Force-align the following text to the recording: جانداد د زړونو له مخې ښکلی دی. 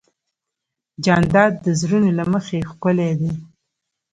جانداد 1.05 1.53
د 1.65 1.67
زړونو 1.81 2.09
له 2.19 2.25
مخې 2.33 2.59
ښکلی 2.69 3.11
دی. 3.19 3.31